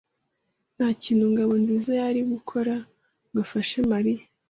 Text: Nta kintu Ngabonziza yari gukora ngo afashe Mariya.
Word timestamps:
Nta 0.75 0.87
kintu 1.03 1.23
Ngabonziza 1.31 1.91
yari 2.01 2.21
gukora 2.31 2.73
ngo 3.29 3.39
afashe 3.45 3.77
Mariya. 3.91 4.23